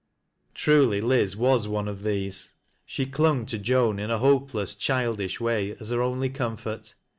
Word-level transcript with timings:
Truly 0.55 0.99
Liz 0.99 1.37
was 1.37 1.67
one 1.67 1.87
of 1.87 2.01
these. 2.01 2.53
She 2.87 3.05
clung 3.05 3.45
to 3.45 3.59
Joan 3.59 3.99
in 3.99 4.09
a 4.09 4.17
hopeless, 4.17 4.73
childish 4.73 5.39
way, 5.39 5.75
as 5.79 5.91
her 5.91 6.01
only 6.01 6.29
comfort. 6.31 6.95